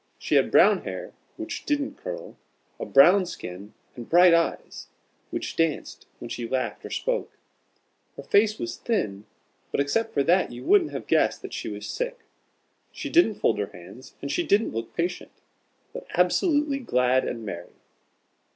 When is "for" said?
10.11-10.23